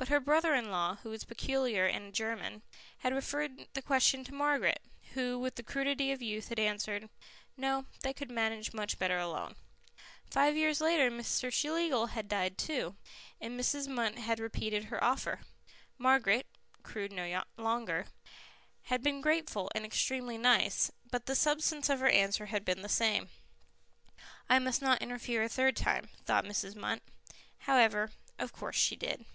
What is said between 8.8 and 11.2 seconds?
better alone." Five years later